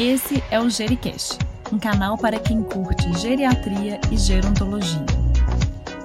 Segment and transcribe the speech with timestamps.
[0.00, 1.40] Esse é o Gericast,
[1.72, 5.04] um canal para quem curte geriatria e gerontologia.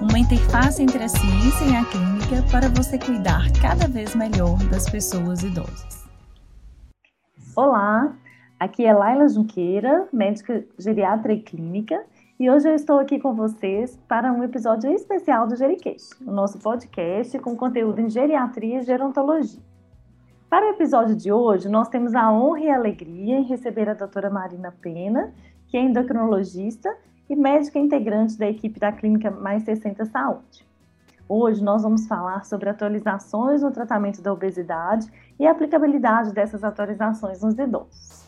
[0.02, 4.90] Uma interface entre a ciência e a clínica para você cuidar cada vez melhor das
[4.90, 6.04] pessoas idosas.
[7.54, 8.16] Olá,
[8.58, 12.04] aqui é Laila Junqueira, médica geriatra e clínica,
[12.40, 16.58] e hoje eu estou aqui com vocês para um episódio especial do Gericast, o nosso
[16.58, 19.62] podcast com conteúdo em geriatria e gerontologia.
[20.54, 23.92] Para o episódio de hoje, nós temos a honra e a alegria em receber a
[23.92, 25.34] doutora Marina Pena,
[25.66, 26.96] que é endocrinologista
[27.28, 30.64] e médica integrante da equipe da Clínica Mais 60 Saúde.
[31.28, 35.10] Hoje nós vamos falar sobre atualizações no tratamento da obesidade
[35.40, 38.24] e a aplicabilidade dessas atualizações nos idosos.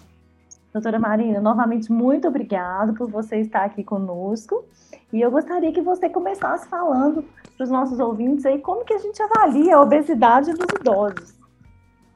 [0.73, 4.65] Doutora Marina, novamente muito obrigada por você estar aqui conosco
[5.13, 7.25] e eu gostaria que você começasse falando
[7.57, 11.36] para os nossos ouvintes aí como que a gente avalia a obesidade dos idosos.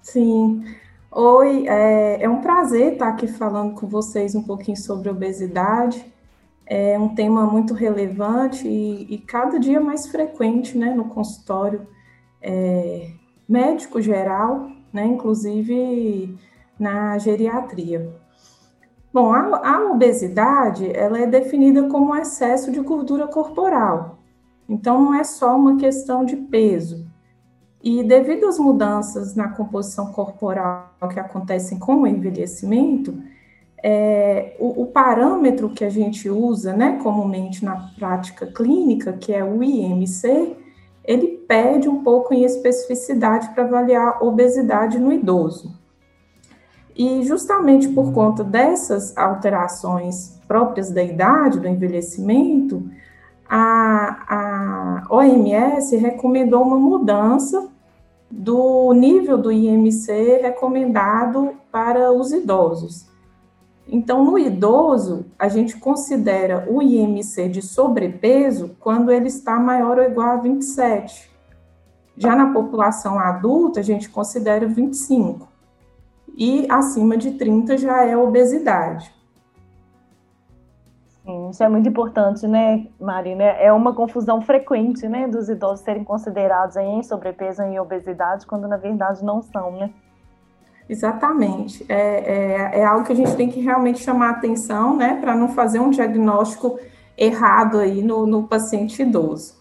[0.02, 0.64] Sim.
[1.10, 6.04] Oi, é, é, um prazer estar aqui falando com vocês um pouquinho sobre obesidade.
[6.66, 11.86] É um tema muito relevante e, e cada dia mais frequente né, no consultório
[12.40, 13.10] é,
[13.48, 16.38] médico geral, né, inclusive
[16.78, 18.14] na geriatria.
[19.12, 24.18] Bom, a, a obesidade ela é definida como excesso de gordura corporal.
[24.68, 27.09] Então, não é só uma questão de peso,
[27.82, 33.14] e devido às mudanças na composição corporal que acontecem com o envelhecimento,
[33.82, 39.42] é, o, o, parâmetro que a gente usa, né, comumente na prática clínica, que é
[39.42, 40.54] o IMC,
[41.02, 45.74] ele perde um pouco em especificidade para avaliar obesidade no idoso.
[46.94, 52.86] E justamente por conta dessas alterações próprias da idade, do envelhecimento,
[53.52, 57.68] a, a OMS recomendou uma mudança
[58.30, 63.10] do nível do IMC recomendado para os idosos.
[63.88, 70.04] Então, no idoso, a gente considera o IMC de sobrepeso quando ele está maior ou
[70.04, 71.28] igual a 27.
[72.16, 75.48] Já na população adulta, a gente considera 25.
[76.36, 79.12] E acima de 30 já é obesidade.
[81.30, 83.44] Sim, isso é muito importante, né, Marina?
[83.44, 88.76] É uma confusão frequente, né, dos idosos serem considerados em sobrepeso e obesidade, quando na
[88.76, 89.90] verdade não são, né?
[90.88, 91.86] Exatamente.
[91.88, 95.50] É, é, é algo que a gente tem que realmente chamar atenção, né, para não
[95.50, 96.80] fazer um diagnóstico
[97.16, 99.60] errado aí no, no paciente idoso.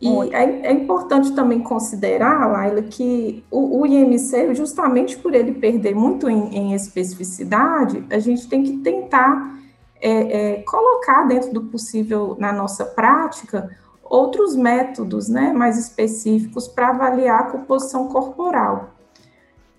[0.00, 5.94] E é, é, importante também considerar, Laila, que o, o, IMC, justamente por ele perder
[5.94, 9.58] muito em, em especificidade, a gente tem que tentar
[10.00, 13.70] é, é, colocar dentro do possível na nossa prática
[14.02, 18.90] outros métodos né, mais específicos para avaliar a composição corporal.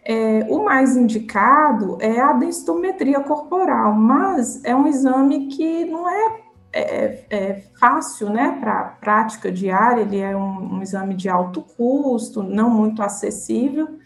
[0.03, 6.39] É, o mais indicado é a densitometria corporal, mas é um exame que não é,
[6.71, 11.61] é, é fácil né, para a prática diária, ele é um, um exame de alto
[11.61, 13.98] custo, não muito acessível,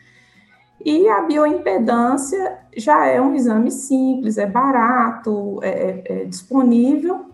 [0.85, 7.25] e a bioimpedância já é um exame simples, é barato, é, é, é disponível,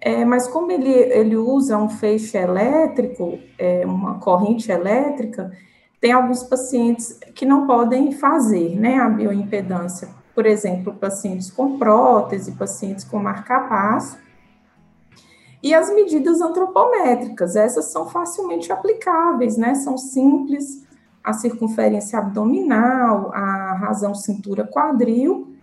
[0.00, 5.52] é, mas como ele, ele usa um feixe elétrico, é, uma corrente elétrica,
[6.00, 10.08] tem alguns pacientes que não podem fazer né, a bioimpedância.
[10.34, 14.18] Por exemplo, pacientes com prótese, pacientes com marcapasso.
[15.62, 19.76] E as medidas antropométricas, essas são facilmente aplicáveis, né?
[19.76, 20.84] São simples,
[21.22, 25.54] a circunferência abdominal, a razão cintura-quadril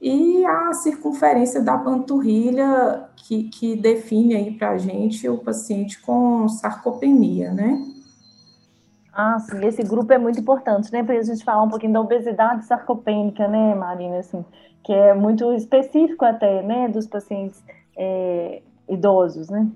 [0.00, 6.48] e a circunferência da panturrilha, que, que define aí para a gente o paciente com
[6.48, 7.82] sarcopenia, né?
[9.12, 11.02] Ah, sim, esse grupo é muito importante, né?
[11.02, 14.18] Para a gente falar um pouquinho da obesidade sarcopênica, né, Marina?
[14.18, 14.44] Assim,
[14.82, 17.62] que é muito específico até, né, dos pacientes
[17.96, 19.70] é, idosos, né?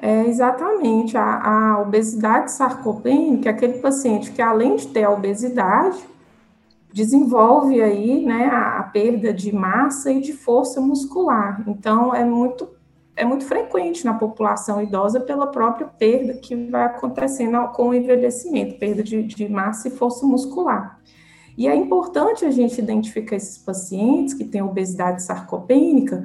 [0.00, 5.98] É exatamente a, a obesidade sarcopênica, aquele paciente que além de ter a obesidade,
[6.92, 11.62] desenvolve aí, né, a, a, perda de massa e de força muscular.
[11.66, 12.68] Então, é muito,
[13.16, 18.78] é muito frequente na população idosa pela própria perda que vai acontecendo com o envelhecimento,
[18.78, 20.98] perda de, de massa e força muscular.
[21.56, 26.22] E é importante a gente identificar esses pacientes que têm obesidade sarcopênica,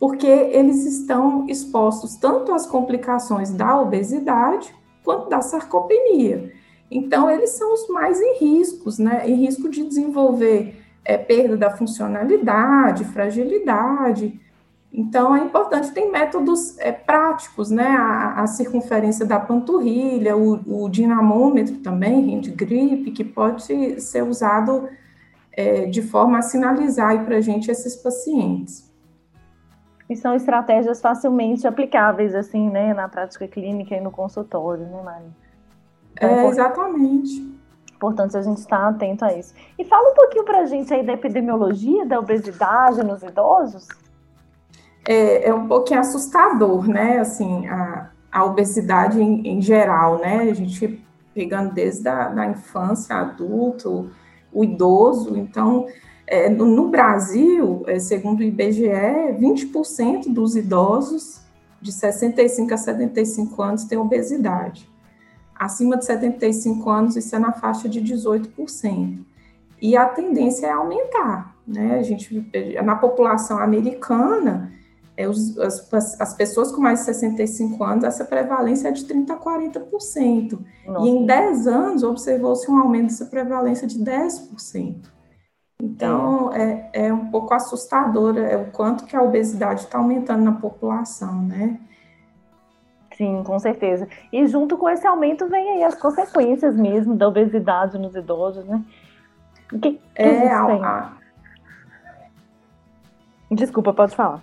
[0.00, 4.74] porque eles estão expostos tanto às complicações da obesidade
[5.04, 6.54] quanto da sarcopenia.
[6.90, 9.28] Então, eles são os mais em riscos, né?
[9.28, 14.40] Em risco de desenvolver é, perda da funcionalidade, fragilidade.
[14.92, 17.88] Então, é importante, tem métodos é, práticos, né?
[17.88, 23.62] A, a, circunferência da panturrilha, o, o dinamômetro também, hand grip, que pode
[24.00, 24.88] ser usado
[25.52, 28.89] é, de forma a sinalizar para a gente esses pacientes.
[30.10, 35.24] E são estratégias facilmente aplicáveis, assim, né, na prática clínica e no consultório, né, Mari?
[36.14, 37.48] Então, é, exatamente.
[37.94, 39.54] Importante a gente estar atento a isso.
[39.78, 43.86] E fala um pouquinho para a gente aí da epidemiologia da obesidade nos idosos.
[45.06, 50.54] É, é um pouquinho assustador, né, assim, a, a obesidade em, em geral, né, a
[50.54, 54.10] gente pegando desde a da infância, adulto,
[54.52, 55.86] o idoso, então
[56.30, 58.86] é, no Brasil, é, segundo o IBGE,
[59.40, 61.40] 20% dos idosos
[61.82, 64.88] de 65 a 75 anos têm obesidade.
[65.58, 69.18] Acima de 75 anos, isso é na faixa de 18%.
[69.82, 71.56] E a tendência é aumentar.
[71.66, 71.98] Né?
[71.98, 72.48] A gente,
[72.84, 74.72] na população americana,
[75.16, 79.30] é, os, as, as, pessoas com mais de 65 anos, essa prevalência é de 30%
[79.30, 80.58] a 40%.
[80.86, 81.06] Nossa.
[81.06, 85.19] E em 10 anos, observou-se um aumento dessa prevalência de 10%.
[85.82, 90.52] Então, é, é um pouco assustadora é o quanto que a obesidade está aumentando na
[90.52, 91.80] população, né?
[93.16, 94.06] Sim, com certeza.
[94.32, 98.82] E junto com esse aumento vem aí as consequências mesmo da obesidade nos idosos, né?
[99.72, 101.12] O que, que é, a.
[103.50, 104.42] Desculpa, pode falar.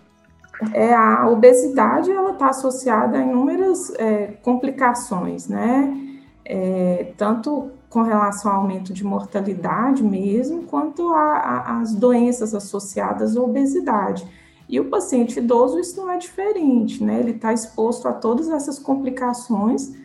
[0.74, 5.96] É, a obesidade, ela está associada a inúmeras é, complicações, né?
[6.44, 14.24] É, tanto com relação ao aumento de mortalidade mesmo, quanto às doenças associadas à obesidade.
[14.70, 17.20] E o paciente idoso, isso não é diferente, né?
[17.20, 19.96] Ele está exposto a todas essas complicações,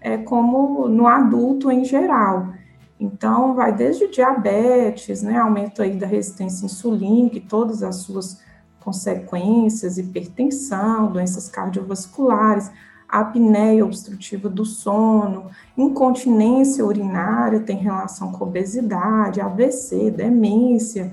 [0.00, 2.52] é, como no adulto em geral.
[3.00, 5.36] Então, vai desde diabetes, né?
[5.36, 8.40] Aumento aí da resistência insulínica e todas as suas
[8.78, 12.70] consequências, hipertensão, doenças cardiovasculares,
[13.10, 21.12] apneia obstrutiva do sono, incontinência urinária tem relação com obesidade, AVC, demência.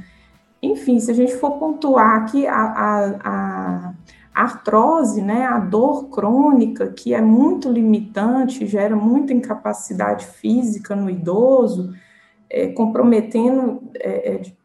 [0.61, 3.93] Enfim, se a gente for pontuar aqui a, a, a
[4.33, 11.93] artrose, né, a dor crônica, que é muito limitante, gera muita incapacidade física no idoso,
[12.49, 14.55] é, comprometendo é, é de,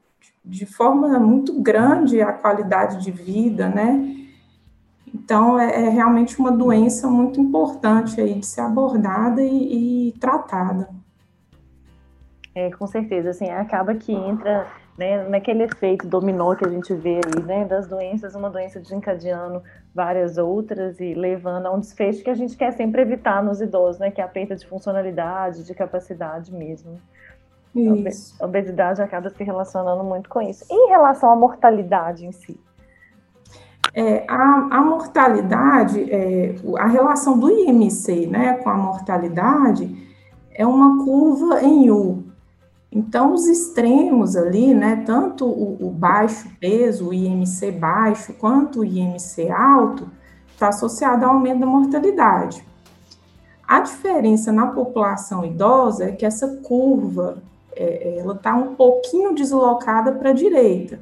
[0.45, 4.22] de forma muito grande a qualidade de vida, né?
[5.15, 10.89] Então, é, é, realmente uma doença muito importante aí de ser abordada e, e tratada.
[12.55, 14.67] É, com certeza, assim, acaba que entra
[14.97, 19.63] né, naquele efeito dominó que a gente vê aí, né, das doenças, uma doença desencadeando
[19.95, 23.99] várias outras e levando a um desfecho que a gente quer sempre evitar nos idosos,
[23.99, 27.01] né, que é a perda de funcionalidade, de capacidade mesmo.
[27.75, 28.37] Isso.
[28.43, 30.65] A obesidade acaba se relacionando muito com isso.
[30.71, 32.61] E em relação à mortalidade em si?
[33.95, 39.95] É, a, a, mortalidade, é, a relação do IMC né, com a mortalidade
[40.55, 42.25] é uma curva em U.
[42.91, 48.85] Então, os extremos ali, né, tanto o, o baixo peso, o IMC baixo, quanto o
[48.85, 50.11] IMC alto,
[50.53, 52.65] está associado ao aumento da mortalidade.
[53.67, 57.39] A diferença na população idosa é que essa curva
[57.75, 61.01] é, ela está um pouquinho deslocada para a direita.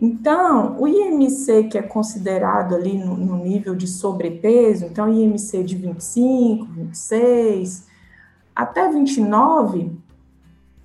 [0.00, 5.76] Então, o IMC, que é considerado ali no, no, nível de sobrepeso, então IMC de
[5.76, 7.86] 25, 26,
[8.54, 9.92] até 29,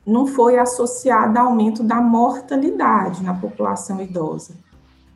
[0.06, 4.54] não foi associado a aumento da mortalidade na população idosa.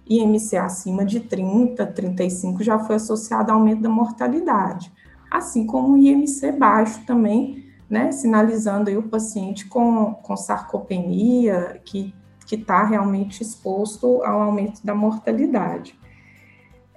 [0.10, 4.92] IMC acima de 30, 35 já foi associado a aumento da mortalidade,
[5.32, 12.14] assim como o IMC baixo também, né, sinalizando aí o paciente com, com sarcopenia, que
[12.46, 15.98] que está realmente exposto ao aumento da mortalidade.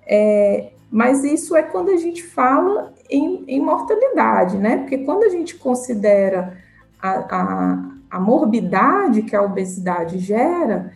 [0.06, 4.78] É, mas isso é quando a gente fala em, em, mortalidade, né?
[4.78, 6.56] Porque quando a gente considera
[7.00, 10.92] a, a, a morbidade que a obesidade gera,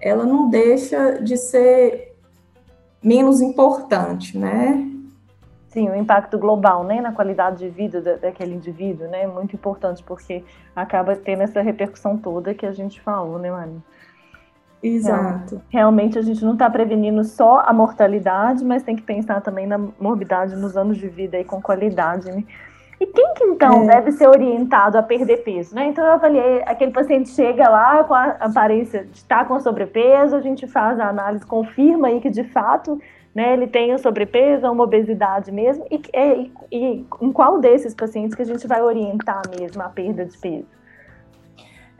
[0.00, 2.16] ela não deixa de ser
[3.02, 4.86] menos importante, né?
[5.70, 9.54] Sim, o impacto global, né, na qualidade de vida da, daquele indivíduo, né, é muito
[9.54, 13.80] importante porque acaba tendo essa repercussão toda que a gente falou, né, Maria?
[14.82, 15.60] Exato.
[15.68, 19.78] realmente a gente não está prevenindo só a mortalidade, mas tem que pensar também na
[19.78, 22.44] morbidade nos anos de vida e com qualidade, né?
[22.98, 23.86] E quem que então é.
[23.86, 25.86] deve ser orientado a perder peso, né?
[25.86, 30.34] Então eu avaliei, aquele paciente chega lá com a aparência de estar tá com sobrepeso,
[30.34, 32.98] a gente faz a análise, confirma aí que de fato
[33.34, 38.34] né, ele tem o sobrepeso, uma obesidade mesmo, e, e, e em qual desses pacientes
[38.34, 40.80] que a gente vai orientar mesmo a perda de peso?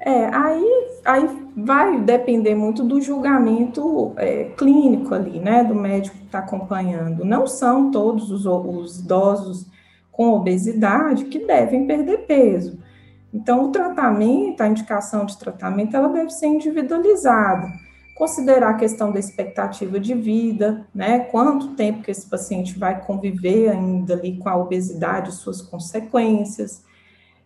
[0.03, 6.25] É, aí, aí vai depender muito do julgamento é, clínico ali, né, do médico que
[6.25, 7.25] está acompanhando.
[7.25, 9.67] Não são todos os, os idosos
[10.11, 12.79] com obesidade que devem perder peso.
[13.33, 17.69] Então, o tratamento, a indicação de tratamento, ela deve ser individualizada.
[18.21, 21.21] Considerar a questão da expectativa de vida, né?
[21.21, 26.85] Quanto tempo que esse paciente vai conviver ainda ali com a obesidade, suas consequências.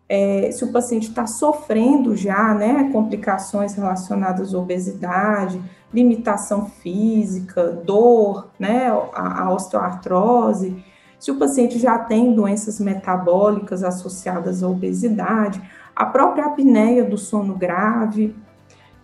[0.09, 5.63] É, se o paciente está sofrendo já, né, complicações relacionadas à obesidade,
[5.93, 10.85] limitação física, dor, né, a, a osteoartrose,
[11.21, 15.63] se o paciente já tem doenças metabólicas associadas à obesidade,
[15.95, 18.35] a própria apneia do sono grave.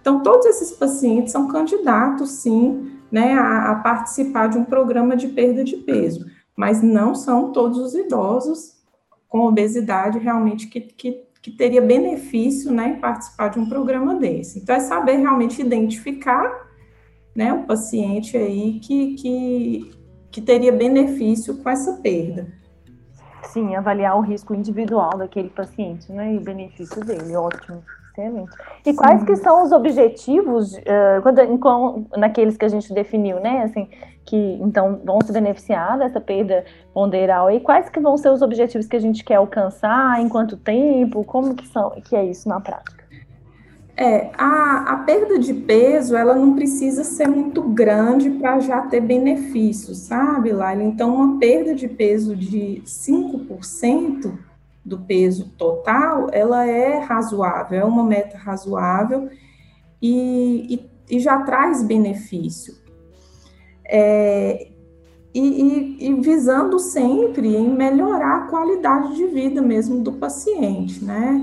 [0.00, 5.28] Então, todos esses pacientes são candidatos, sim, né, a, a participar de um programa de
[5.28, 6.26] perda de peso,
[6.56, 8.80] mas não são todos os idosos
[9.28, 14.58] com obesidade realmente que, que, que teria benefício né, em participar de um programa desse.
[14.60, 16.68] Então, é saber realmente identificar
[17.34, 19.90] né, o paciente aí que, que,
[20.30, 22.48] que teria benefício com essa perda.
[23.44, 27.82] Sim, avaliar o risco individual daquele paciente, né, e o benefício dele, ótimo,
[28.84, 28.96] E Sim.
[28.96, 33.88] quais que são os objetivos, uh, quando, naqueles que a gente definiu, né, assim,
[34.24, 38.86] que então vão se beneficiar dessa perda ponderal, e quais que vão ser os objetivos
[38.86, 42.60] que a gente quer alcançar, em quanto tempo, como que, são, que é isso na
[42.60, 43.00] prática?
[43.96, 49.02] É, a, a perda de peso, ela não precisa ser muito grande para já ter
[49.02, 50.82] benefícios, sabe, Laila?
[50.82, 54.32] Então, uma perda de peso de 5%
[54.84, 59.28] do peso total, ela é razoável, é uma meta razoável
[60.00, 60.74] e,
[61.08, 62.74] e, e já traz benefício.
[63.84, 64.68] É,
[65.34, 71.40] e, e, visando sempre em melhorar a qualidade de vida mesmo do paciente, né?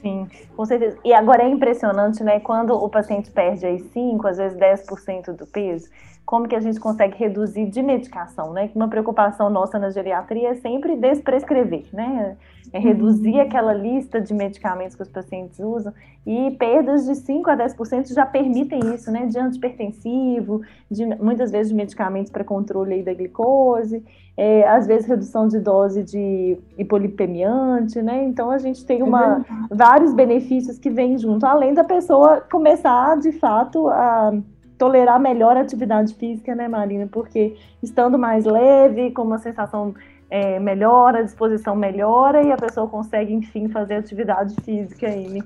[0.00, 0.98] Sim, com certeza.
[1.04, 2.40] E agora é impressionante, né?
[2.40, 5.88] Quando o paciente perde aí 5, às vezes 10% do peso,
[6.28, 8.70] como que a gente consegue reduzir de medicação, né?
[8.74, 12.36] Uma preocupação nossa na geriatria é sempre desprescrever, né?
[12.70, 13.40] É reduzir uhum.
[13.40, 15.90] aquela lista de medicamentos que os pacientes usam
[16.26, 19.24] e perdas de 5 a 10% já permitem isso, né?
[19.24, 24.04] De antipertensivo, de, muitas vezes de medicamentos para controle da glicose,
[24.36, 28.22] é, às vezes redução de dose de hipolipemiante, né?
[28.24, 33.16] Então a gente tem uma, é vários benefícios que vêm junto, além da pessoa começar
[33.16, 34.38] de fato a
[34.78, 37.08] tolerar melhor a atividade física, né, Marina?
[37.10, 39.94] Porque estando mais leve, com uma sensação
[40.30, 45.08] é, melhora, a disposição melhora e a pessoa consegue, enfim, fazer atividade física.
[45.08, 45.38] E,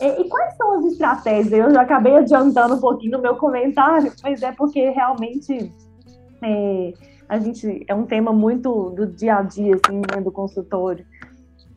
[0.00, 1.52] e, quais são as estratégias?
[1.52, 5.70] Eu já acabei adiantando um pouquinho no meu comentário, mas é porque realmente
[6.42, 6.92] é,
[7.28, 11.04] a gente é um tema muito do dia a dia, assim, né, do consultório.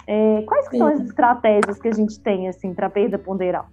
[0.07, 3.67] É, quais são as estratégias que a gente tem, assim, para perda ponderal?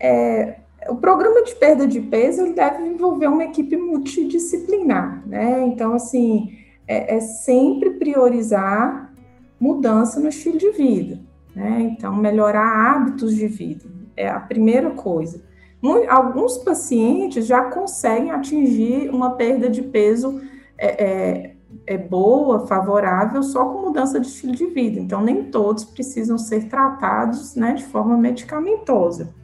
[0.00, 5.62] É, o programa de perda de peso ele deve envolver uma equipe multidisciplinar, né?
[5.66, 6.56] Então, assim,
[6.88, 9.12] é, é sempre priorizar
[9.58, 11.20] mudança no estilo de vida,
[11.54, 11.80] né?
[11.82, 13.84] Então, melhorar hábitos de vida
[14.16, 15.42] é a primeira coisa.
[16.08, 20.40] Alguns pacientes já conseguem atingir uma perda de peso
[20.76, 21.56] é, é,
[21.86, 25.00] é boa, favorável, só com mudança de estilo de vida.
[25.00, 29.34] Então, nem todos precisam ser tratados né, de forma medicamentosa.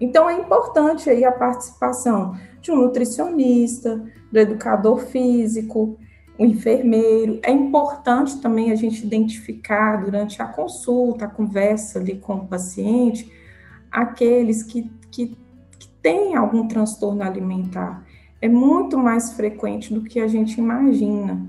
[0.00, 5.98] Então, é importante aí a participação de um nutricionista, do educador físico,
[6.38, 7.38] um enfermeiro.
[7.42, 13.30] É importante também a gente identificar durante a consulta, a conversa ali com o paciente,
[13.90, 15.36] aqueles que, que,
[15.78, 18.04] que têm algum transtorno alimentar.
[18.40, 21.48] É muito mais frequente do que a gente imagina.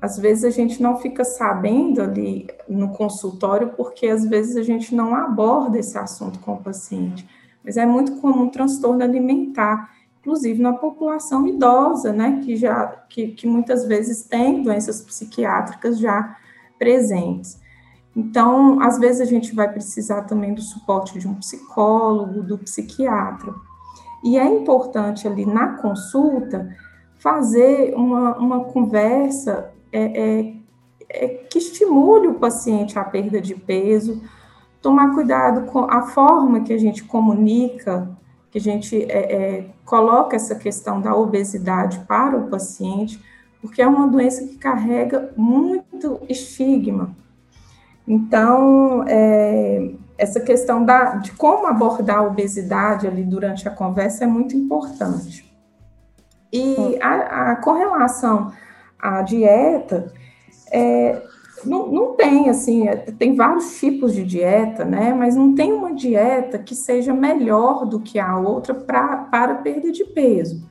[0.00, 4.94] Às vezes a gente não fica sabendo ali no consultório porque às vezes a gente
[4.94, 7.26] não aborda esse assunto com o paciente
[7.66, 13.46] mas é muito comum transtorno alimentar, inclusive na população idosa, né, que já que, que
[13.46, 16.36] muitas vezes tem doenças psiquiátricas já
[16.78, 17.60] presentes.
[18.14, 23.52] Então, às vezes a gente vai precisar também do suporte de um psicólogo, do psiquiatra.
[24.24, 26.74] E é importante ali na consulta
[27.18, 30.54] fazer uma, uma conversa é, é,
[31.08, 34.22] é, que estimule o paciente à perda de peso,
[34.86, 38.08] tomar cuidado com a forma que a gente comunica,
[38.52, 43.20] que a gente é, é, coloca essa questão da obesidade para o paciente,
[43.60, 47.10] porque é uma doença que carrega muito estigma.
[48.06, 54.26] Então, é, essa questão da, de como abordar a obesidade ali durante a conversa é
[54.28, 55.52] muito importante.
[56.52, 58.52] E a, a com relação
[58.96, 60.12] à dieta,
[60.70, 61.20] é,
[61.64, 65.14] não, não tem, assim, é, tem vários tipos de dieta, né?
[65.14, 69.90] Mas não tem uma dieta que seja melhor do que a outra pra, para perda
[69.90, 70.68] de peso.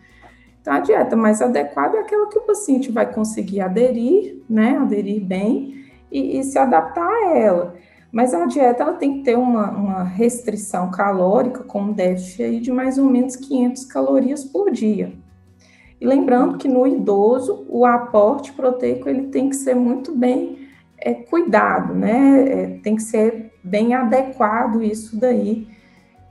[0.62, 4.78] Então, a dieta mais adequada é aquela que o paciente vai conseguir aderir, né?
[4.78, 7.76] Aderir bem e, e se adaptar a ela.
[8.12, 12.72] Mas a dieta ela tem que ter uma, uma restrição calórica com um déficit de
[12.72, 15.14] mais ou menos 500 calorias por dia.
[16.00, 20.65] E lembrando que no idoso o aporte proteico ele tem que ser muito bem
[20.98, 22.50] é, cuidado, né?
[22.50, 25.68] É, tem que ser bem adequado isso daí,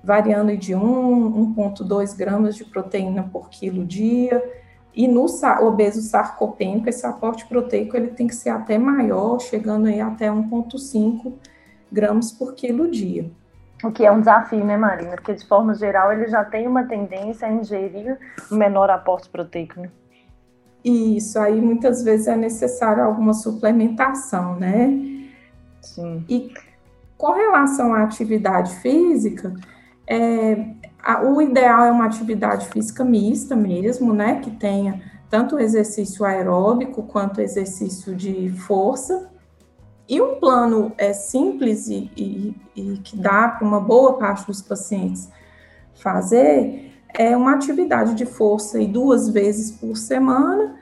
[0.02, 4.42] variando de 1, 1,2 gramas de proteína por quilo dia.
[4.94, 5.26] E no
[5.62, 11.33] obeso sarcopênico, esse aporte proteico ele tem que ser até maior, chegando aí até 1,5
[11.90, 13.30] gramas por quilo dia.
[13.83, 15.16] O que é um desafio, né, Marina?
[15.16, 18.18] Porque, de forma geral, ele já tem uma tendência a ingerir
[18.50, 19.90] menor aporte proteico, né?
[20.84, 25.30] Isso, aí muitas vezes é necessário alguma suplementação, né?
[25.80, 26.24] Sim.
[26.28, 26.52] E
[27.16, 29.54] com relação à atividade física,
[30.06, 34.40] é, a, o ideal é uma atividade física mista mesmo, né?
[34.40, 35.00] Que tenha
[35.30, 39.30] tanto exercício aeróbico quanto exercício de força.
[40.06, 44.60] E um plano é simples e, e, e que dá para uma boa parte dos
[44.60, 45.30] pacientes
[45.94, 50.75] fazer é uma atividade de força e duas vezes por semana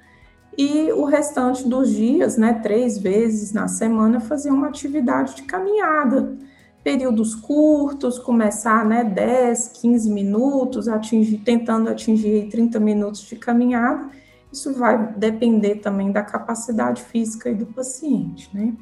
[0.56, 6.36] e o restante dos dias, né, três vezes na semana, fazer uma atividade de caminhada.
[6.84, 14.10] Períodos curtos, começar, né, 10, 15 minutos, atingir, tentando atingir 30 minutos de caminhada.
[14.52, 18.74] Isso vai depender também da capacidade física do paciente, né?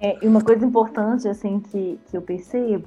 [0.00, 2.86] É, e uma coisa importante, assim, que, que eu percebo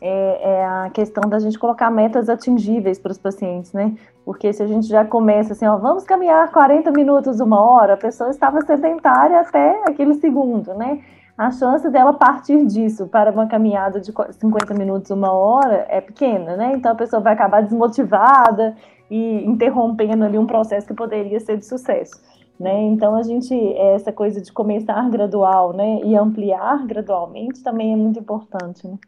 [0.00, 3.94] é, é, a questão da gente colocar metas atingíveis para os pacientes, né?
[4.24, 7.96] Porque se a gente já começa assim, ó, vamos caminhar 40 minutos, uma hora, a
[7.96, 11.00] pessoa estava sedentária até aquele segundo, né?
[11.36, 16.56] A chance dela partir disso para uma caminhada de 50 minutos, uma hora, é pequena,
[16.56, 16.72] né?
[16.74, 18.76] Então a pessoa vai acabar desmotivada
[19.10, 22.20] e interrompendo ali um processo que poderia ser de sucesso.
[22.58, 22.82] Né?
[22.82, 28.18] Então a gente essa coisa de começar gradual, né, e ampliar gradualmente também é muito
[28.18, 28.98] importante, né?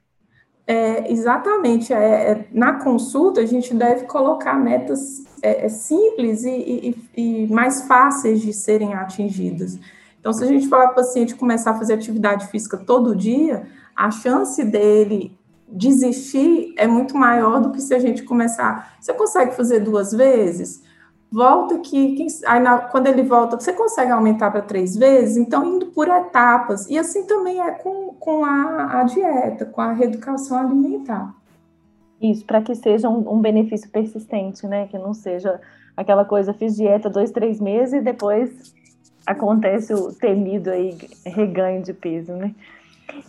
[0.67, 1.93] É, exatamente.
[1.93, 7.53] É, é, na consulta, a gente deve colocar metas é, é simples e, e, e,
[7.53, 9.79] mais fáceis de serem atingidas.
[10.19, 13.67] Então, se a gente falar para o paciente começar a fazer atividade física todo dia,
[13.97, 18.97] a chance dele desistir é muito maior do que se a gente começar.
[19.01, 20.83] Você consegue fazer duas vezes?
[21.31, 25.37] Volta aqui, quem, aí na, quando ele volta, você consegue aumentar para três vezes?
[25.37, 26.89] Então, indo por etapas.
[26.89, 31.35] E assim também é com, com a, a dieta, com a reeducação alimentar.
[32.21, 34.87] Isso, para que seja um, um, benefício persistente, né?
[34.89, 35.61] Que não seja
[35.97, 38.75] aquela coisa, fiz dieta dois, três meses e depois
[39.27, 42.55] acontece o temido aí reganho de peso, né?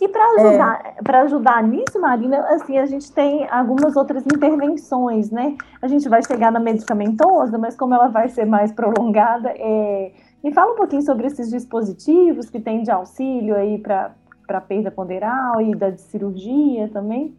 [0.00, 1.16] E para ajudar, é.
[1.18, 5.56] ajudar nisso, Marina, assim, a gente tem algumas outras intervenções, né?
[5.80, 10.12] A gente vai chegar na medicamentosa, mas como ela vai ser mais prolongada, é...
[10.42, 15.60] me fala um pouquinho sobre esses dispositivos que tem de auxílio aí para perda ponderal
[15.60, 17.36] e da cirurgia também.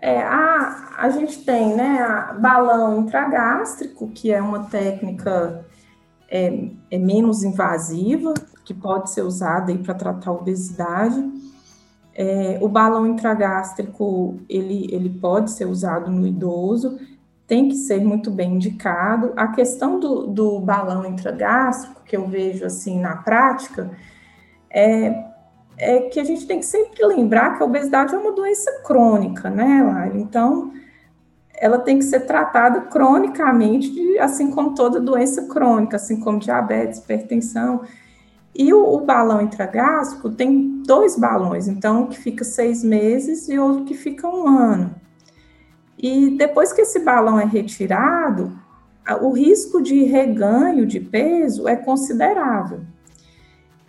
[0.00, 5.64] É, a, a gente tem, né, a balão intragástrico, que é uma técnica
[6.28, 8.34] é, é menos invasiva,
[8.64, 11.22] que pode ser usada para tratar a obesidade.
[12.14, 16.98] É, o balão intragástrico, ele, ele pode ser usado no idoso,
[17.46, 19.32] tem que ser muito bem indicado.
[19.36, 23.90] A questão do, do balão intragástrico, que eu vejo assim na prática,
[24.68, 25.26] é,
[25.78, 29.48] é que a gente tem que sempre lembrar que a obesidade é uma doença crônica,
[29.50, 30.10] né?
[30.14, 30.72] Então,
[31.58, 37.82] ela tem que ser tratada cronicamente, assim como toda doença crônica, assim como diabetes, hipertensão.
[38.54, 43.58] E o, o balão intragástrico tem dois balões, então um que fica seis meses e
[43.58, 44.94] outro que fica um ano.
[45.98, 48.52] E depois que esse balão é retirado,
[49.20, 52.80] o risco de reganho de peso é considerável.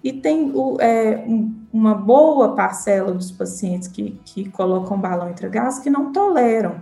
[0.03, 1.25] E tem é,
[1.73, 6.75] uma boa parcela dos pacientes que, que colocam balão intragástrico que não toleram.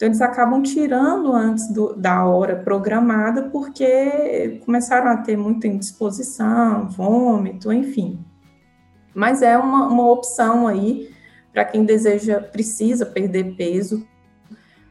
[0.00, 6.88] Então, eles acabam tirando antes do, da hora programada porque começaram a ter muita indisposição,
[6.88, 8.24] vômito, enfim.
[9.14, 11.14] Mas é uma, uma opção aí
[11.52, 14.08] para quem deseja, precisa perder peso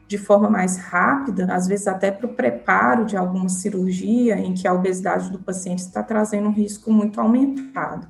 [0.06, 4.68] de forma mais rápida, às vezes até para o preparo de alguma cirurgia em que
[4.68, 8.06] a obesidade do paciente está trazendo um risco muito aumentado.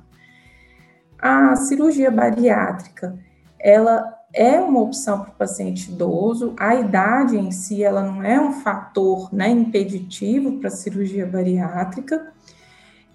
[1.17, 3.17] A cirurgia bariátrica,
[3.59, 6.53] ela é uma opção para o paciente idoso.
[6.57, 12.31] A idade em si, ela não é um fator né, impeditivo para a cirurgia bariátrica.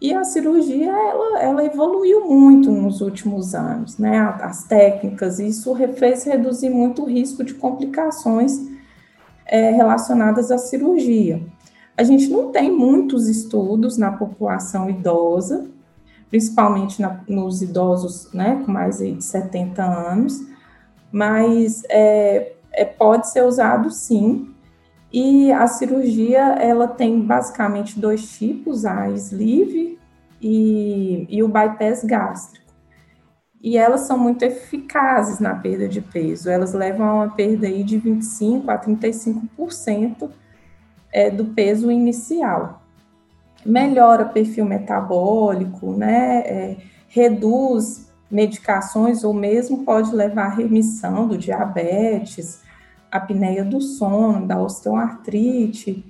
[0.01, 4.19] E a cirurgia, ela, ela evoluiu muito nos últimos anos, né?
[4.43, 8.61] As técnicas, isso fez reduzir muito o risco de complicações
[9.47, 11.43] é, relacionadas à cirurgia.
[11.97, 15.67] A gente não tem muitos estudos na população idosa,
[16.29, 20.43] principalmente na, nos idosos né, com mais de 70 anos,
[21.11, 24.53] mas é, é, pode ser usado sim.
[25.13, 29.99] E a cirurgia ela tem basicamente dois tipos, a sleeve
[30.43, 32.67] e, e o bypass gástrico.
[33.63, 36.51] E elas são muito eficazes na perda de peso.
[36.51, 40.31] Elas levam a uma perda aí de 25 a 35%
[41.13, 42.83] é, do peso inicial
[43.67, 46.39] melhora perfil metabólico, né?
[46.47, 46.77] É,
[47.09, 52.61] reduz medicações ou mesmo pode levar à remissão do diabetes,
[53.11, 56.05] apneia do sono, da osteoartrite.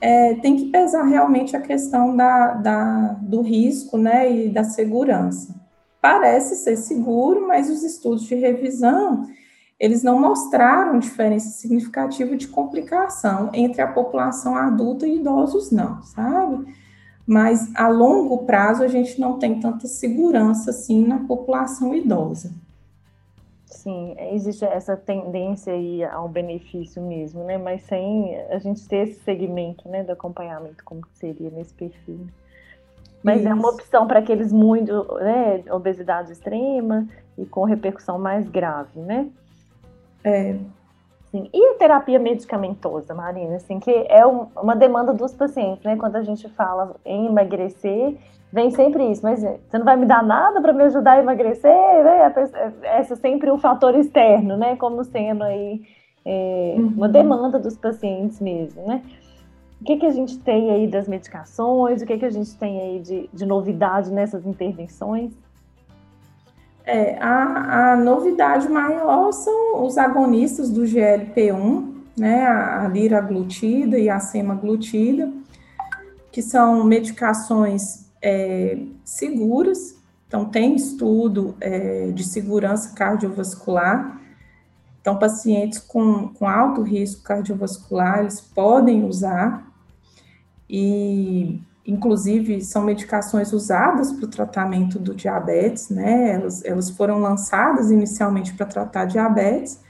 [0.00, 5.54] É, tem que pesar realmente a questão da, da, do risco né, e da segurança.
[6.00, 9.26] Parece ser seguro, mas os estudos de revisão
[9.82, 16.72] eles não mostraram diferença significativa de complicação entre a população adulta e idosos, não, sabe?
[17.26, 22.52] Mas a longo prazo a gente não tem tanta segurança assim na população idosa.
[23.66, 27.58] Sim, existe essa tendência aí ao benefício mesmo, né?
[27.58, 32.26] Mas sem a gente ter esse segmento, né, do acompanhamento como seria nesse perfil.
[33.22, 33.48] Mas Isso.
[33.48, 37.08] é uma opção para aqueles muito, né, obesidade extrema
[37.38, 39.28] e com repercussão mais grave, né?
[40.24, 40.56] É.
[41.32, 41.48] Sim.
[41.52, 45.96] E a terapia medicamentosa, Marina, assim, que é uma demanda dos pacientes, né?
[45.96, 48.18] Quando a gente fala em emagrecer,
[48.52, 51.72] vem sempre isso, mas você não vai me dar nada para me ajudar a emagrecer,
[52.04, 52.34] né?
[53.00, 54.76] Esse é sempre um fator externo, né?
[54.76, 55.80] Como sendo aí
[56.22, 56.88] é, uhum.
[56.98, 59.02] uma demanda dos pacientes mesmo, né?
[59.80, 62.02] O que, que a gente tem aí das medicações?
[62.02, 65.32] O que, que a gente tem aí de, de novidade nessas intervenções?
[66.84, 74.18] É, a, a novidade maior são os agonistas do GLP-1, né, a, liraglutida e a
[74.18, 75.32] semaglutida,
[76.30, 84.20] que são medicações é, seguras, então tem estudo é, de segurança cardiovascular,
[85.00, 89.70] então pacientes com, com alto risco cardiovascular, eles podem usar,
[90.68, 96.32] e inclusive são medicações usadas para o tratamento do diabetes, né?
[96.32, 99.80] Elas, elas foram lançadas inicialmente para tratar diabetes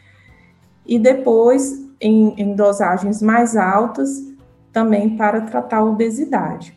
[0.87, 4.11] e depois em, em, dosagens mais altas
[4.73, 6.77] também para tratar a obesidade.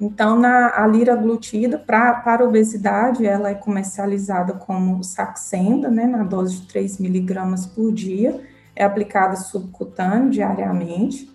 [0.00, 6.60] Então, na a liraglutida pra, para obesidade, ela é comercializada como Saxenda, né, na dose
[6.60, 8.40] de 3 miligramas por dia,
[8.76, 11.28] é aplicada subcutâneo diariamente.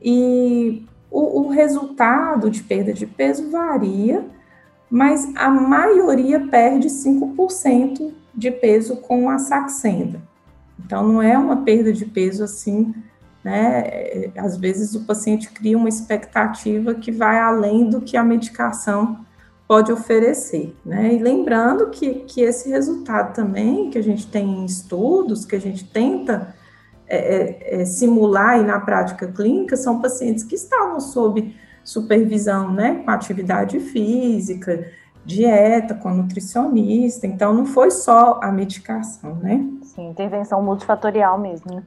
[0.00, 4.24] E o, o resultado de perda de peso varia,
[4.90, 10.20] mas a maioria perde 5% de peso com a Saxenda.
[10.84, 12.94] Então, não é uma perda de peso assim,
[13.42, 14.30] né?
[14.36, 19.24] Às vezes o paciente cria uma expectativa que vai além do que a medicação
[19.66, 21.14] pode oferecer, né?
[21.14, 25.60] E lembrando que, que esse resultado também, que a gente tem em estudos, que a
[25.60, 26.53] gente tenta
[27.06, 33.02] é, é, é, simular e na prática clínica são pacientes que estavam sob supervisão, né,
[33.04, 34.90] com atividade física,
[35.24, 39.66] dieta, com nutricionista, então não foi só a medicação, né?
[39.82, 41.82] Sim, intervenção multifatorial mesmo, né?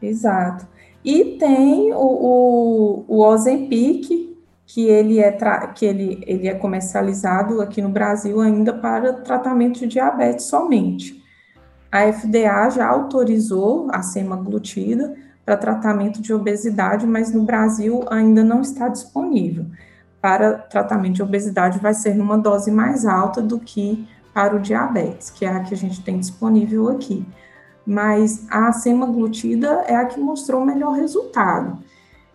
[0.00, 0.66] Exato.
[1.04, 4.34] E tem o, o, o Ozempic,
[4.66, 5.32] que ele é,
[5.74, 11.22] que ele, ele é comercializado aqui no Brasil ainda para tratamento de diabetes somente.
[11.94, 18.62] A FDA já autorizou a semaglutida para tratamento de obesidade, mas no Brasil ainda não
[18.62, 19.66] está disponível.
[20.20, 25.30] Para tratamento de obesidade vai ser numa dose mais alta do que para o diabetes,
[25.30, 27.24] que é a que a gente tem disponível aqui.
[27.86, 31.78] Mas a semaglutida é a que mostrou o melhor resultado.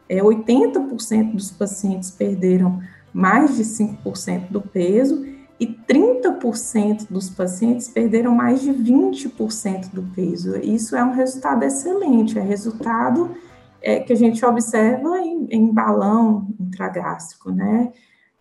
[0.07, 5.28] É, 80% dos pacientes perderam mais de 5% do peso
[5.59, 10.57] e 30% dos pacientes perderam mais de 20% do peso.
[10.57, 13.35] Isso é um resultado excelente, é resultado
[13.81, 17.91] é, que a gente observa em, em balão intragástrico, né?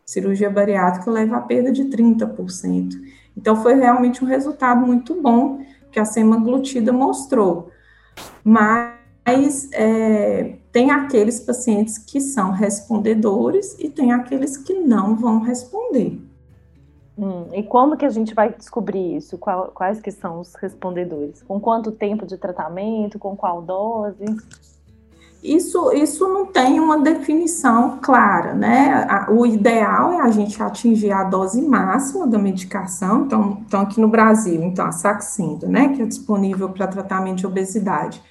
[0.07, 2.94] Cirurgia bariátrica leva a perda de 30%.
[3.37, 7.70] Então, foi realmente um resultado muito bom que a semaglutida mostrou.
[8.42, 16.27] Mas é, tem aqueles pacientes que são respondedores e tem aqueles que não vão responder.
[17.18, 19.37] Hum, e como que a gente vai descobrir isso?
[19.37, 21.42] Qual, quais que são os respondedores?
[21.42, 23.18] Com quanto tempo de tratamento?
[23.18, 24.24] Com qual dose?
[25.42, 29.04] Isso, isso não tem uma definição clara, né?
[29.31, 33.24] O ideal é a gente atingir a dose máxima da medicação.
[33.24, 37.46] Então, então aqui no Brasil, então a Saxenda, né, que é disponível para tratamento de
[37.46, 38.22] obesidade.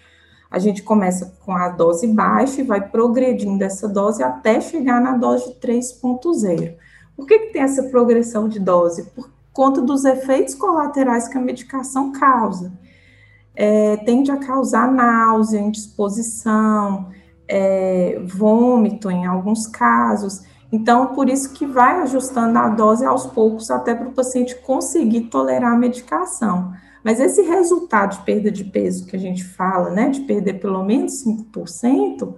[0.49, 5.17] A gente começa com a dose baixa e vai progredindo essa dose até chegar na
[5.17, 6.86] dose 3.0
[7.17, 9.03] Por que, que tem essa progressão de dose?
[9.15, 12.71] Por conta dos efeitos colaterais que a medicação causa.
[13.55, 17.09] É, tende a causar náusea, indisposição,
[17.47, 20.43] é, vômito em alguns casos.
[20.71, 25.21] Então, por isso que vai ajustando a dose aos poucos até para o paciente conseguir
[25.21, 26.71] tolerar a medicação.
[27.03, 30.83] Mas esse resultado de perda de peso que a gente fala, né, de perder pelo
[30.83, 32.35] menos 5%,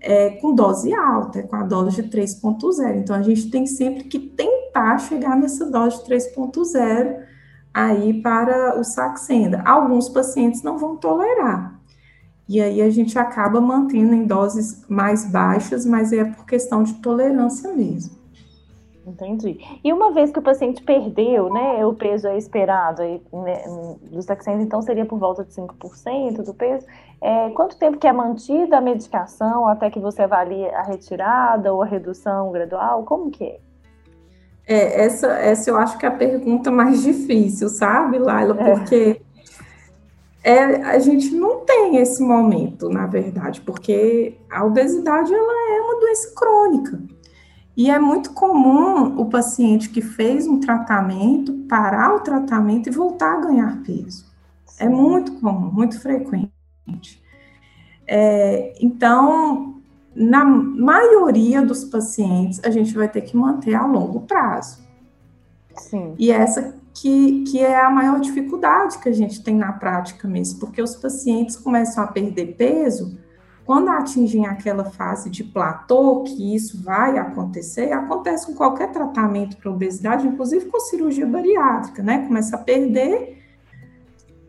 [0.00, 2.96] é com dose alta, é com a dose de 3.0.
[2.96, 7.16] Então, a gente tem sempre que tentar chegar nessa dose de 3.0
[7.72, 9.62] aí para o Saxenda.
[9.64, 11.80] Alguns pacientes não vão tolerar,
[12.48, 16.94] e aí a gente acaba mantendo em doses mais baixas, mas é por questão de
[16.94, 18.18] tolerância mesmo.
[19.06, 19.58] Entendi.
[19.84, 23.62] E uma vez que o paciente perdeu, né, o peso é esperado aí, né,
[24.10, 26.84] dos Saxenda, então seria por volta de 5% do peso.
[27.22, 31.82] É, quanto tempo que é mantida a medicação até que você avalie a retirada ou
[31.82, 33.04] a redução gradual?
[33.04, 33.60] Como que é?
[34.66, 38.56] É, essa, essa eu acho que é a pergunta mais difícil, sabe, Laila?
[38.58, 38.74] É.
[38.74, 39.20] Porque
[40.42, 46.00] é, a gente não tem esse momento, na verdade, porque a obesidade ela é uma
[46.00, 47.02] doença crônica.
[47.76, 53.34] E é muito comum o paciente que fez um tratamento parar o tratamento e voltar
[53.34, 54.24] a ganhar peso.
[54.78, 54.84] É.
[54.86, 56.59] É muito comum, muito frequente.
[58.06, 59.80] É, então,
[60.14, 64.78] na maioria dos pacientes, a gente vai ter que manter a longo prazo.
[65.76, 66.14] Sim.
[66.18, 70.58] E essa que, que é a maior dificuldade que a gente tem na prática mesmo,
[70.58, 73.18] porque os pacientes começam a perder peso
[73.64, 79.70] quando atingem aquela fase de platô, que isso vai acontecer, acontece com qualquer tratamento para
[79.70, 82.26] obesidade, inclusive com cirurgia bariátrica, né?
[82.26, 83.39] Começa a perder,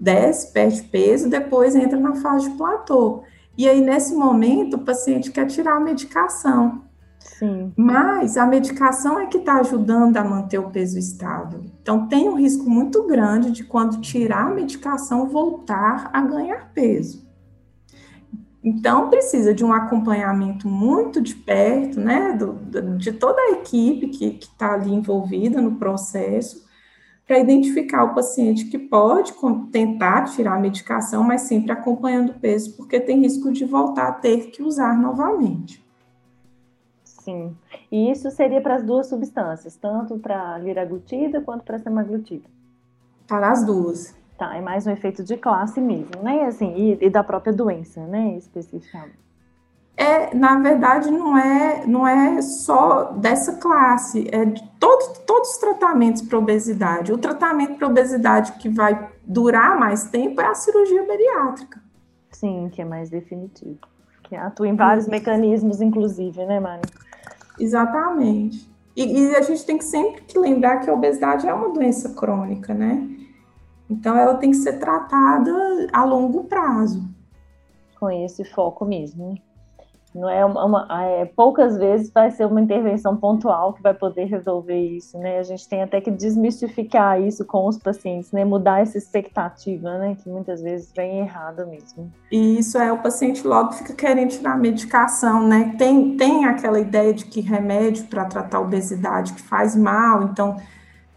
[0.02, 3.22] desce, perde peso, depois entra na fase de platô.
[3.56, 6.82] E aí, nesse momento, o paciente quer tirar a medicação.
[7.20, 7.72] Sim.
[7.78, 11.62] Mas a medicação é que está ajudando a manter o peso estável.
[11.82, 17.30] Então, tem um risco muito grande de quando tirar a medicação voltar a ganhar peso.
[18.64, 22.54] Então, precisa de um acompanhamento muito de perto, né, do,
[22.98, 26.64] de toda a equipe que está ali envolvida no processo,
[27.32, 29.34] para identificar o paciente que pode
[29.72, 34.12] tentar tirar a medicação, mas sempre acompanhando o peso, porque tem risco de voltar a
[34.12, 35.82] ter que usar novamente.
[37.06, 37.56] Sim.
[37.90, 42.50] E isso seria para as duas substâncias, tanto para a liraglutida quanto para a semaglutida?
[43.26, 44.14] Para as duas.
[44.38, 46.44] Tá, é mais um efeito de classe mesmo, né?
[46.44, 49.16] Assim, e, e da própria doença, né, especificamente.
[50.02, 55.58] É, na verdade, não é, não é só dessa classe, é de todo, todos os
[55.58, 57.14] tratamentos para obesidade.
[57.14, 61.80] O tratamento para obesidade que vai durar mais tempo é a cirurgia bariátrica.
[62.32, 63.78] Sim, que é mais definitivo.
[64.24, 65.12] Que atua em vários Sim.
[65.12, 66.82] mecanismos, inclusive, né, Mari?
[67.60, 68.68] Exatamente.
[68.96, 72.10] E, e, a gente tem que sempre que lembrar que a obesidade é uma doença
[72.16, 73.08] crônica, né?
[73.88, 75.52] Então ela tem que ser tratada
[75.94, 77.08] a longo prazo.
[78.00, 79.40] Com esse foco mesmo.
[80.14, 84.26] Não é uma, uma é, poucas vezes vai ser uma intervenção pontual que vai poder
[84.26, 85.40] resolver isso, né?
[85.40, 88.44] A gente tem até que desmistificar isso com os pacientes, né?
[88.44, 90.18] Mudar essa expectativa, né?
[90.22, 92.12] Que muitas vezes vem errada mesmo.
[92.30, 95.76] E isso é o paciente logo fica querendo tirar medicação, né?
[95.78, 100.58] Tem, tem aquela ideia de que remédio para tratar obesidade que faz mal, então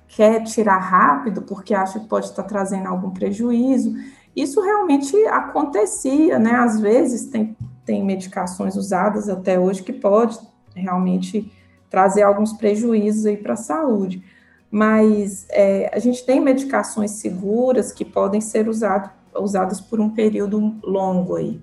[0.07, 3.93] quer tirar rápido porque acha que pode estar trazendo algum prejuízo.
[4.37, 6.53] Isso realmente acontecia, né?
[6.53, 10.39] Às vezes tem tem medicações usadas até hoje que pode
[10.75, 11.53] realmente
[11.91, 14.25] trazer alguns prejuízos aí para a saúde.
[14.71, 20.75] Mas é, a gente tem medicações seguras que podem ser usado, usadas por um período
[20.83, 21.63] longo aí.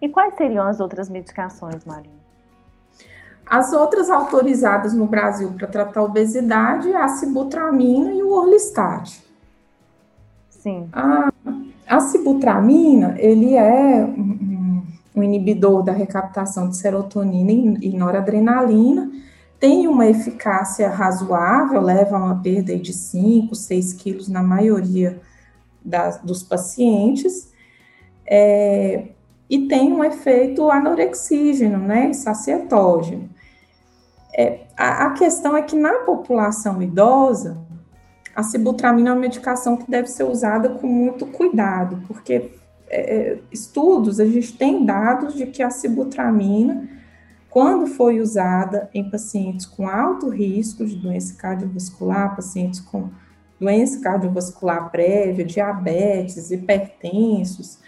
[0.00, 2.22] E quais seriam as outras medicações, Marina?
[3.46, 9.22] As outras autorizadas no Brasil para tratar obesidade é a sibutramina e o orlistat.
[10.48, 10.88] Sim.
[10.92, 11.32] A,
[11.86, 14.06] a sibutramina, ele é
[15.14, 19.10] um inibidor da recaptação de serotonina e noradrenalina,
[19.60, 25.20] tem uma eficácia razoável, leva a uma perda de 5, 6 quilos na maioria
[25.84, 27.52] das, dos pacientes,
[28.26, 29.08] é,
[29.48, 33.28] e tem um efeito anorexígeno, né, sacietógeno.
[34.34, 37.58] É, a, a questão é que na população idosa,
[38.34, 42.50] a sibutramina é uma medicação que deve ser usada com muito cuidado, porque
[42.92, 46.88] é, estudos, a gente tem dados de que a sibutramina,
[47.48, 53.10] quando foi usada em pacientes com alto risco de doença cardiovascular, pacientes com
[53.58, 57.78] doença cardiovascular prévia, diabetes, hipertensos,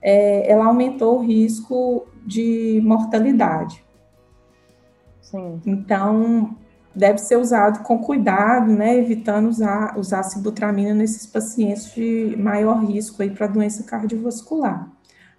[0.00, 3.84] é, ela aumentou o risco de mortalidade.
[5.20, 5.60] Sim.
[5.66, 6.56] Então,
[6.96, 13.22] deve ser usado com cuidado, né, evitando usar, usar sibutramina nesses pacientes de maior risco
[13.22, 14.88] aí para doença cardiovascular.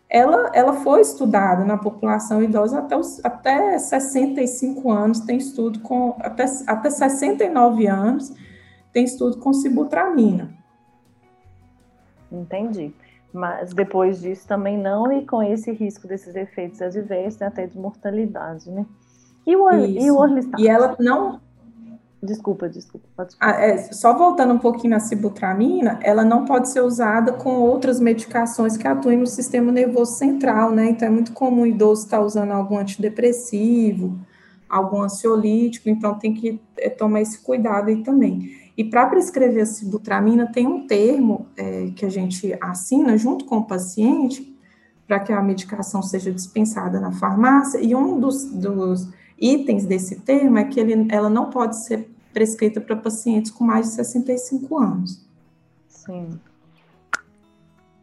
[0.08, 6.16] Ela, ela foi estudada na população idosa até, os, até 65 anos, tem estudo com,
[6.20, 8.34] até, até 69 anos,
[8.94, 10.50] tem estudo com sibutramina.
[12.32, 12.94] Entendi.
[13.34, 18.70] Mas depois disso também não, e com esse risco desses efeitos adversos, até de mortalidade,
[18.70, 18.86] né?
[19.46, 20.62] E o, e o orlistat?
[20.62, 21.40] E ela não,
[22.22, 23.08] Desculpa, desculpa.
[23.40, 28.00] Ah, é, só voltando um pouquinho na sibutramina, ela não pode ser usada com outras
[28.00, 30.90] medicações que atuem no sistema nervoso central, né?
[30.90, 34.18] Então é muito comum o idoso estar usando algum antidepressivo,
[34.68, 38.52] algum ansiolítico, então tem que é, tomar esse cuidado aí também.
[38.76, 43.58] E para prescrever a sibutramina, tem um termo é, que a gente assina junto com
[43.58, 44.56] o paciente
[45.08, 49.08] para que a medicação seja dispensada na farmácia, e um dos, dos
[49.40, 53.88] itens desse termo é que ele, ela não pode ser prescrita para pacientes com mais
[53.88, 55.26] de 65 anos.
[55.88, 56.40] Sim.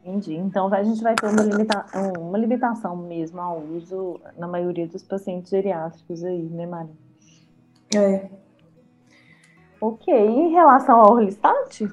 [0.05, 0.35] Entendi.
[0.35, 1.87] Então, a gente vai ter uma, limita
[2.19, 6.93] uma limitação mesmo ao uso na maioria dos pacientes geriátricos aí, né, Maria?
[7.95, 8.29] É.
[9.81, 10.15] Ok.
[10.15, 11.89] E em relação ao Orlistat?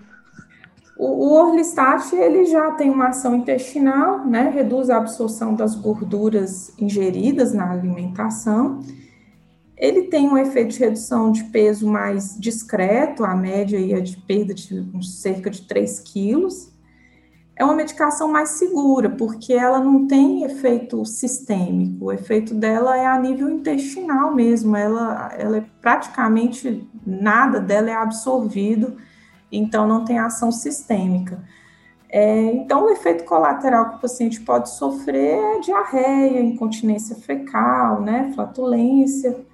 [0.98, 4.50] O, o Orlistat, ele já tem uma ação intestinal, né?
[4.50, 8.82] Reduz a absorção das gorduras ingeridas na alimentação
[9.82, 14.54] ele tem um efeito de redução de peso mais discreto, a média é de perda
[14.54, 16.72] de cerca de 3 quilos.
[17.56, 23.08] É uma medicação mais segura, porque ela não tem efeito sistêmico, o efeito dela é
[23.08, 28.98] a nível intestinal mesmo, ela, ela é praticamente nada dela é absorvido,
[29.52, 31.44] então não tem ação sistêmica.
[32.08, 38.32] É, então, o efeito colateral que o paciente pode sofrer é diarreia, incontinência fecal, né,
[38.36, 39.46] flatulência,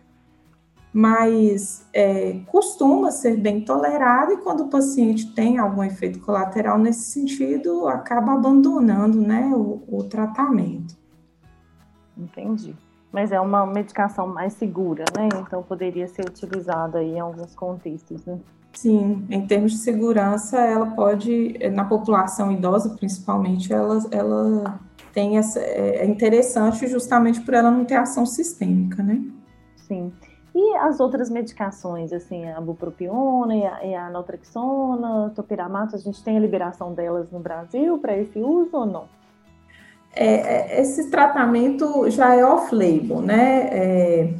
[0.97, 7.11] mas é, costuma ser bem tolerado e quando o paciente tem algum efeito colateral nesse
[7.11, 10.97] sentido, acaba abandonando né, o, o tratamento.
[12.17, 12.75] Entendi.
[13.11, 15.29] Mas é uma medicação mais segura, né?
[15.39, 18.39] Então poderia ser utilizada em alguns contextos, né?
[18.73, 24.79] Sim, em termos de segurança, ela pode, na população idosa principalmente, ela, ela
[25.13, 29.21] tem essa, é, é interessante justamente por ela não ter ação sistêmica, né?
[29.75, 30.11] Sim.
[30.59, 36.35] E as outras medicações, assim, a bupropiona e a, e naltrexona, topiramato, a gente tem
[36.35, 39.03] a liberação delas no Brasil para esse uso ou não?
[40.15, 43.69] É, é esse tratamento já é off-label, né?
[43.71, 44.33] É,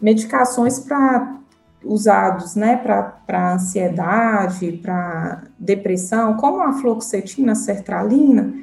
[0.00, 1.36] medicações para
[1.84, 8.54] usados, né, para ansiedade, para depressão, como a fluoxetina, a sertralina,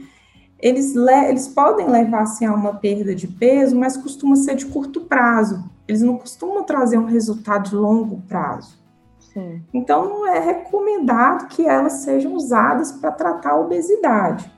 [0.60, 5.02] eles, eles podem levar assim, a uma perda de peso, mas costuma ser de curto
[5.02, 8.80] prazo eles não costumam trazer um resultado de longo prazo.
[9.34, 9.63] Sim.
[9.74, 14.52] Então, não é recomendado que elas sejam usadas para tratar a obesidade.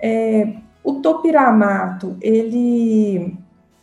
[0.00, 3.38] É, o topiramato, ele,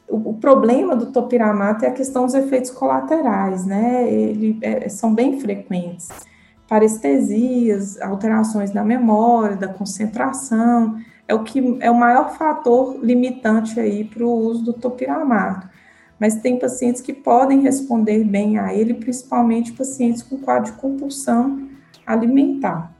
[0.08, 4.12] o, o, problema do topiramato é a questão dos efeitos colaterais, né?
[4.12, 6.10] Ele, é, são bem frequentes.
[6.68, 14.04] Parestesias, alterações da memória, da concentração, é o que é o maior fator limitante aí
[14.04, 15.70] para o uso do topiramato
[16.20, 21.70] mas tem pacientes que podem responder bem a ele, principalmente pacientes com quadro de compulsão
[22.06, 22.92] alimentar.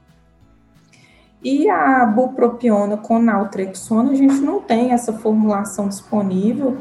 [1.42, 6.78] E a bupropiona com naltrexona, a gente não tem essa formulação disponível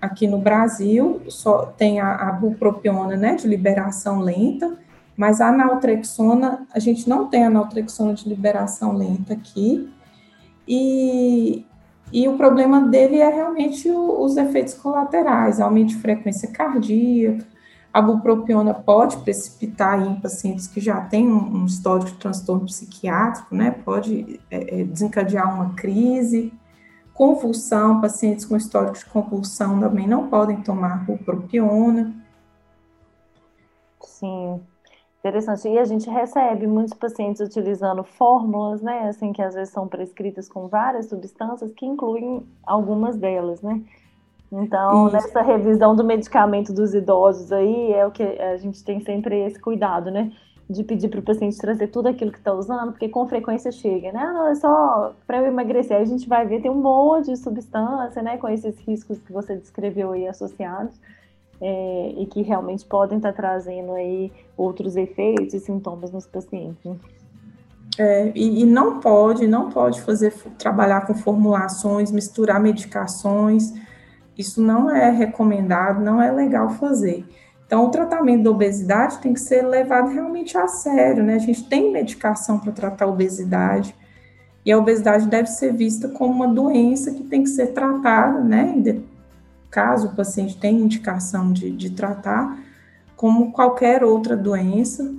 [0.00, 4.78] aqui no Brasil, só tem a, a bupropiona, né, de liberação lenta,
[5.16, 9.90] mas a naltrexona, a gente não tem a naltrexona de liberação lenta aqui,
[10.68, 11.66] e,
[12.12, 17.44] e o problema dele é realmente o, os efeitos colaterais, aumento de frequência cardíaca.
[17.92, 23.54] A bupropiona pode precipitar em pacientes que já têm um, um histórico de transtorno psiquiátrico,
[23.54, 23.70] né?
[23.70, 26.52] Pode é, é, desencadear uma crise.
[27.12, 32.12] Convulsão, pacientes com histórico de convulsão também não podem tomar bupropiona.
[34.00, 34.60] Sim,
[35.24, 35.66] Interessante.
[35.66, 40.50] E a gente recebe muitos pacientes utilizando fórmulas, né, assim, que às vezes são prescritas
[40.50, 43.80] com várias substâncias, que incluem algumas delas, né?
[44.52, 45.16] Então, Isso.
[45.16, 49.58] nessa revisão do medicamento dos idosos aí, é o que a gente tem sempre esse
[49.58, 50.30] cuidado, né?
[50.68, 54.12] De pedir para o paciente trazer tudo aquilo que está usando, porque com frequência chega,
[54.12, 54.20] né?
[54.20, 55.96] Ah, não, é só para eu emagrecer.
[55.96, 58.36] Aí a gente vai ver, tem um monte de substância, né?
[58.36, 61.00] Com esses riscos que você descreveu aí associados
[61.60, 66.84] é, e que realmente podem estar trazendo aí outros efeitos e sintomas nos pacientes.
[66.84, 66.96] Né?
[67.98, 73.72] É, e, e, não pode, não pode fazer trabalhar com formulações, misturar medicações.
[74.36, 77.24] Isso não é recomendado, não é legal fazer.
[77.66, 81.34] Então, o tratamento da obesidade tem que ser levado realmente a sério, né?
[81.34, 83.94] A gente tem medicação para tratar a obesidade,
[84.64, 88.74] e a obesidade deve ser vista como uma doença que tem que ser tratada, né?
[89.74, 92.60] Caso o paciente tenha indicação de, de tratar,
[93.16, 95.12] como qualquer outra doença,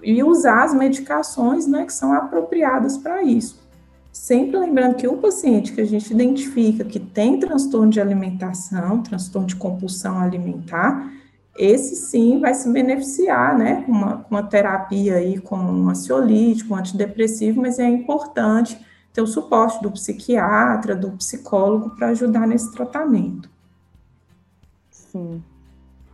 [0.00, 3.58] e usar as medicações, né, que são apropriadas para isso.
[4.12, 9.48] Sempre lembrando que o paciente que a gente identifica que tem transtorno de alimentação, transtorno
[9.48, 11.12] de compulsão alimentar,
[11.58, 16.76] esse sim vai se beneficiar, né, com uma, uma terapia aí com um ansiolítico, um
[16.76, 18.78] antidepressivo, mas é importante
[19.18, 23.50] ter o suporte do psiquiatra, do psicólogo para ajudar nesse tratamento.
[24.92, 25.42] Sim.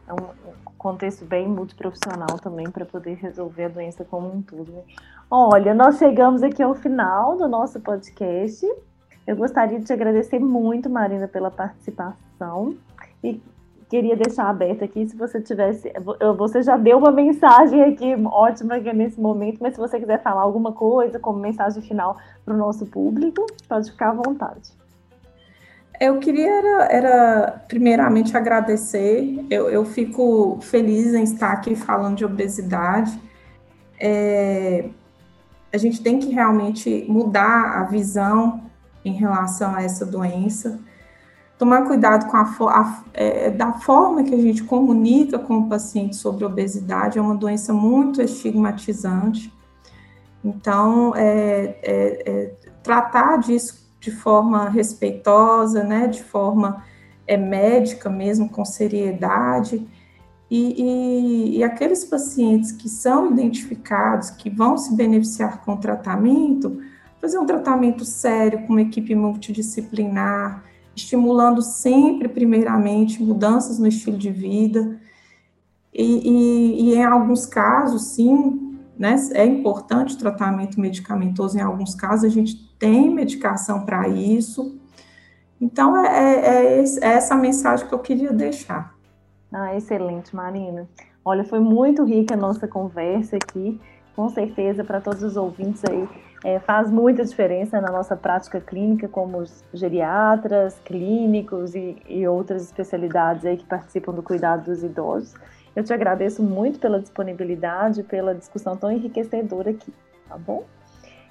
[0.09, 4.73] É um contexto bem multiprofissional também para poder resolver a doença como um todo.
[4.73, 4.81] Né?
[5.31, 8.67] Olha, nós chegamos aqui ao final do nosso podcast.
[9.27, 12.75] Eu gostaria de te agradecer muito, Marina, pela participação.
[13.23, 13.39] E
[13.89, 15.93] queria deixar aberto aqui, se você tivesse.
[16.37, 20.43] Você já deu uma mensagem aqui ótima aqui nesse momento, mas se você quiser falar
[20.43, 24.73] alguma coisa como mensagem final para o nosso público, pode ficar à vontade.
[26.01, 29.47] Eu queria era, era primeiramente agradecer.
[29.49, 33.19] Eu, eu, fico feliz em estar aqui falando de obesidade.
[34.01, 34.89] É,
[35.73, 38.65] a gente tem que realmente mudar a visão
[39.05, 40.81] em relação a essa doença,
[41.59, 46.17] tomar cuidado com a, a é, da forma que a gente comunica com o paciente
[46.17, 49.53] sobre obesidade, é uma doença muito estigmatizante.
[50.45, 56.85] Então, é, é, é tratar disso de forma respeitosa, né, de forma
[57.27, 59.87] é, médica mesmo, com seriedade,
[60.51, 66.83] e, e, e, aqueles pacientes que são identificados, que vão se beneficiar com o tratamento,
[67.21, 70.63] fazer um tratamento sério com uma equipe multidisciplinar,
[70.95, 74.99] estimulando sempre, primeiramente, mudanças no estilo de vida.
[75.93, 81.95] E, e, e em alguns casos, sim, né, é importante o tratamento medicamentoso, em alguns
[81.95, 84.79] casos a gente tem medicação para isso.
[85.61, 88.95] Então, é, é, é, é essa mensagem que eu queria deixar.
[89.53, 90.89] Ah, excelente, Marina.
[91.25, 93.81] Olha, foi muito rica a nossa conversa aqui.
[94.15, 96.09] Com certeza, para todos os ouvintes aí,
[96.45, 99.43] é, faz muita diferença na nossa prática clínica, como
[99.73, 105.35] geriatras, clínicos e, e outras especialidades aí que participam do cuidado dos idosos.
[105.75, 109.93] Eu te agradeço muito pela disponibilidade, pela discussão tão enriquecedora aqui,
[110.29, 110.65] tá bom?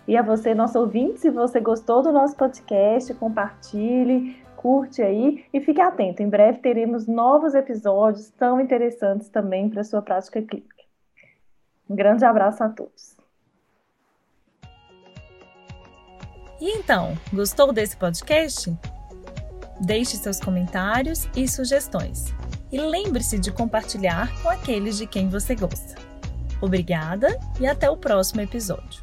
[0.08, 5.62] E a você, nosso ouvinte, se você gostou do nosso podcast, compartilhe, curte aí e
[5.62, 6.24] fique atento.
[6.24, 10.84] Em breve teremos novos episódios tão interessantes também para sua prática clínica.
[11.88, 13.13] Um grande abraço a todos.
[16.64, 18.74] E então, gostou desse podcast?
[19.82, 22.34] Deixe seus comentários e sugestões.
[22.72, 25.96] E lembre-se de compartilhar com aqueles de quem você gosta.
[26.62, 29.03] Obrigada e até o próximo episódio.